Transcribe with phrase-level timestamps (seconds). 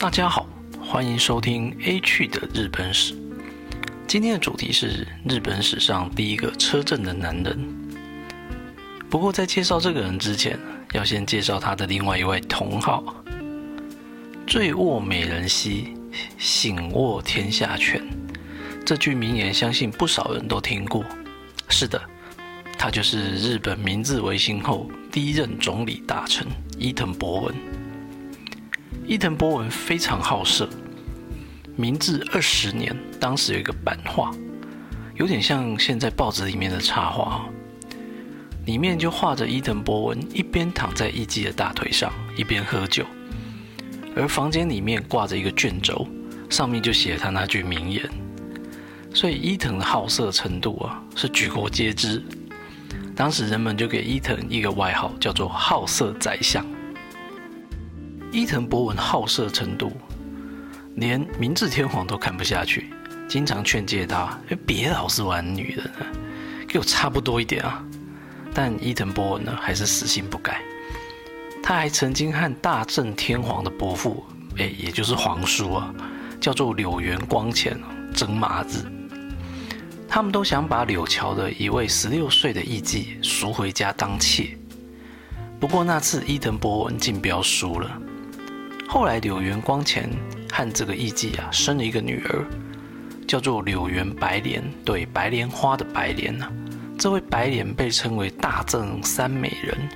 [0.00, 0.46] 大家好，
[0.82, 3.14] 欢迎收听 A 趣的日本史。
[4.06, 7.58] 今天的主题是日本史上第一个车震的男人。
[9.10, 10.58] 不过在介绍这个人之前，
[10.94, 13.14] 要先介绍他的另外一位同好
[14.48, 15.92] ——“醉卧美人膝，
[16.38, 18.02] 醒卧天下全”。
[18.86, 21.04] 这句名言，相信不少人都听过。
[21.68, 22.00] 是的，
[22.78, 26.46] 他就是日本明治维新后第一任总理大臣
[26.78, 27.54] 伊藤博文。
[29.10, 30.68] 伊藤博文非常好色。
[31.74, 34.30] 明治二十年，当时有一个版画，
[35.16, 37.44] 有点像现在报纸里面的插画，
[38.66, 43.04] 里面就画着伊藤博文一边躺在艺妓的大腿上，一边喝酒，
[44.14, 46.06] 而房间里面挂着一个卷轴，
[46.48, 48.08] 上面就写他那句名言。
[49.12, 52.22] 所以伊藤的好色程度啊，是举国皆知。
[53.16, 56.64] 当时人们就给伊藤一个外号，叫做“好色宰相”。
[58.32, 59.92] 伊藤博文好色程度。
[60.96, 62.90] 连明治天皇都看不下去，
[63.28, 65.90] 经常劝诫他：“别老是玩女人，
[66.68, 67.82] 给我差不多一点啊！”
[68.52, 70.60] 但伊藤博文呢，还是死性不改。
[71.62, 74.24] 他还曾经和大正天皇的伯父，
[74.58, 75.94] 哎，也就是皇叔啊，
[76.40, 77.80] 叫做柳原光前
[78.12, 78.84] 争麻子。
[80.08, 84.58] 他们都想把柳桥的一位十六岁的艺妓赎回家当妾。
[85.60, 88.02] 不过那次伊藤博文竞标输了。
[88.92, 90.10] 后来柳原光前。
[90.52, 92.44] 和这个艺妓啊，生了一个女儿，
[93.26, 96.50] 叫做柳原白莲，对，白莲花的白莲呐。
[96.98, 99.88] 这位白莲被称为大正三美人，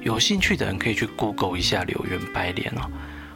[0.00, 2.88] 有兴趣的人可以去 Google 一下柳原白莲哦。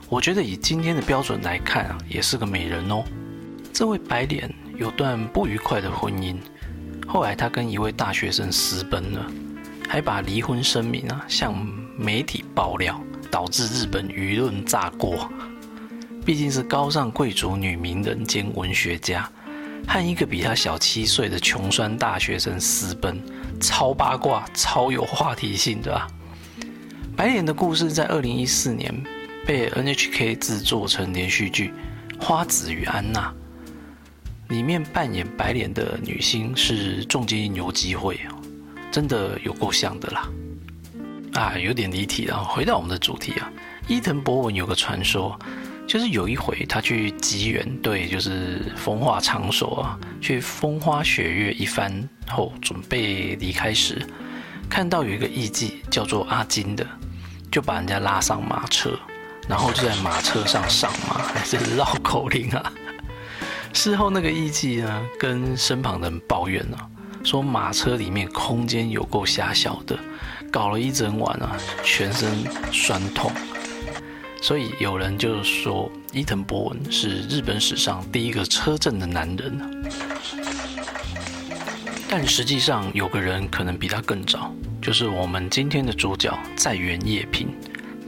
[0.08, 3.03] 我觉得以今天的标准来看啊，也是个美人哦。
[3.73, 6.36] 这位白莲有段不愉快的婚姻，
[7.08, 9.27] 后来她跟一位大学生私奔了，
[9.89, 11.53] 还把离婚声明啊向
[11.98, 12.98] 媒体爆料，
[13.33, 15.28] 导致日本舆论炸锅。
[16.25, 19.28] 毕竟是高尚贵族女名人兼文学家，
[19.89, 23.20] 和一个比她小七岁的穷酸大学生私奔，
[23.61, 25.95] 超八卦、超有话题性的。
[25.95, 26.07] 啊
[27.14, 28.92] 白脸的故事在二零一四年
[29.46, 31.73] 被 NHK 制作成连续剧
[32.24, 33.33] 《花子与安娜》，
[34.52, 38.18] 里面扮演白脸的女星是重金牛机会，
[38.90, 40.27] 真的有够像的啦。
[41.33, 43.51] 啊，有点离题了，回到我们的主题啊，
[43.89, 45.39] 伊藤博文有个传说。
[45.85, 54.01] 就是有一回，他去吉原，对，就是风化场所啊，去风花雪月一番后，准备离开时，
[54.70, 56.87] 看到有一个艺妓叫做阿金的，
[57.51, 58.97] 就把人家拉上马车，
[59.49, 62.73] 然后就在马车上上马， 还是绕口令啊。
[63.75, 66.79] 事后那个艺妓呢，跟身旁的人抱怨了，
[67.25, 69.99] 说马车里面空间有够狭小的，
[70.52, 72.29] 搞了一整晚啊，全身
[72.70, 73.33] 酸痛。
[74.42, 79.83] 所以有人就说伊藤博文是日本史上第一个车震的男人，
[82.07, 87.48] 但实际上有个人可能比他更早，就是我们今天的主角在原叶平。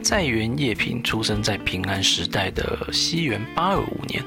[0.02, 4.22] 在原叶平出生在平安时代的西元八二五年。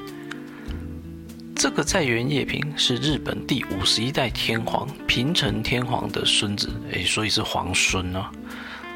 [1.58, 8.24] 这个在原叶平是日本第五十一代天皇平成天皇的孙子，诶，所以是皇孙呢。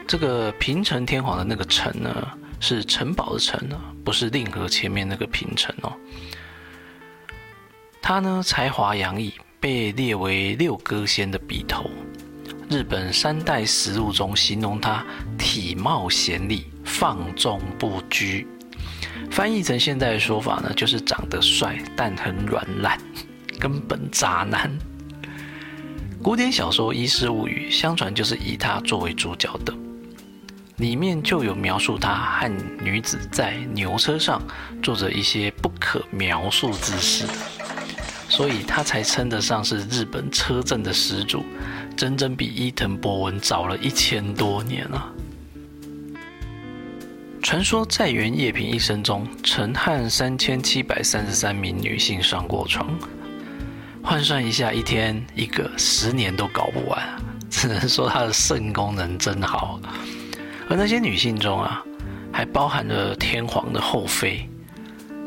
[0.07, 2.31] 这个平成天皇的那个城呢？
[2.61, 5.93] 是城堡的城呢，不是令和前面那个平城哦。
[8.01, 11.91] 他呢才华洋溢，被列为六歌仙的笔头。
[12.71, 15.05] 日本三代实录中形容他
[15.37, 18.47] 体貌贤丽，放纵不拘。
[19.31, 22.99] 翻译成现在的说法呢，就是长得帅，但很软烂，
[23.59, 24.71] 根本渣男。
[26.23, 29.75] 古典小说《伊势物语》相传就是以他作为主角的。
[30.77, 32.51] 里面就有描述他和
[32.83, 34.43] 女子在牛车上
[34.83, 37.25] 做着一些不可描述之事，
[38.29, 41.45] 所以他才称得上是日本车震的始祖，
[41.97, 45.13] 整整比伊藤博文早了一千多年啊！
[47.43, 52.89] 传说在原叶平一生中曾和三千七百三十三名女性上过床，
[54.01, 57.03] 换算一下，一天一个，十年都搞不完，
[57.51, 59.81] 只能说他的肾功能真好。
[60.71, 61.83] 而那些女性中啊，
[62.33, 64.49] 还包含了天皇的后妃，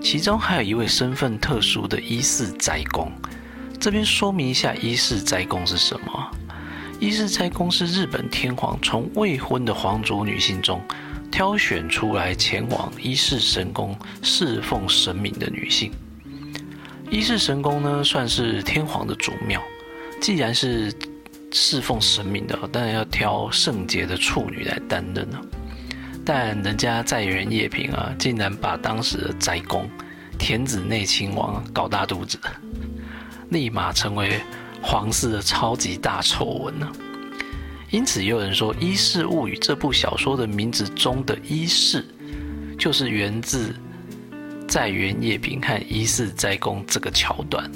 [0.02, 3.12] 其中还有一位身份特殊的伊势斋公。
[3.78, 6.32] 这边说明一下，伊势斋公是什么？
[6.98, 10.82] 伊势斋公是日本天皇从未婚的皇族女性中
[11.36, 15.92] 挑选出来前往伊势神宫侍奉神明的女性。
[17.12, 19.62] 伊势神宫呢，算是天皇的祖庙。
[20.22, 20.94] 既然是
[21.52, 25.42] 侍奉神明的，当然要挑圣洁的处女来担任了。
[26.26, 29.90] 但人家在原叶平啊，竟然把当时的斋公
[30.40, 32.40] 田子内亲王搞大肚子，
[33.50, 34.40] 立马成为
[34.82, 36.90] 皇室的超级大丑闻呢。
[37.92, 42.06] 因此，也有人说《伊势物语》这部小说的名字中的“伊势”，
[42.78, 43.74] 就是源自
[44.68, 47.72] 在原叶平和伊势斋公这个桥段。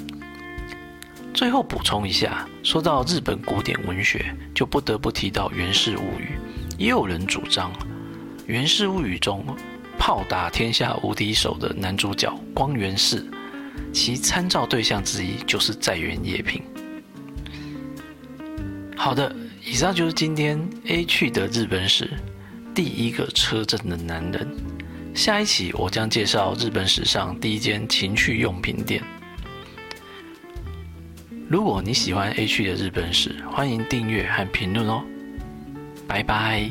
[1.32, 6.36] 最后补充一下，说到日本古典文学，就不得不提到《源氏物语》。
[6.76, 7.72] 也有人主张，
[8.46, 9.44] 《源氏物语》中
[9.96, 13.24] 炮打天下无敌手的男主角光源氏，
[13.92, 16.60] 其参照对象之一就是在原叶平。
[18.96, 19.34] 好的，
[19.70, 22.10] 以上就是今天 A 去的日本史
[22.74, 24.48] 第一个车震的男人。
[25.14, 29.00] 下一期我将介绍日本史上第一间情趣用品店。
[31.48, 35.04] 如果你喜欢 A 去的日本史，欢迎订阅和评论哦，
[36.08, 36.68] 拜拜。